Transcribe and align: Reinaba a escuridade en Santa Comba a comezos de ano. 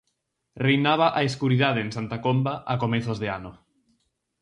Reinaba 0.65 1.07
a 1.19 1.21
escuridade 1.29 1.79
en 1.85 1.89
Santa 1.97 2.17
Comba 2.25 2.53
a 2.71 2.73
comezos 2.83 3.17
de 3.23 3.27
ano. 3.37 3.51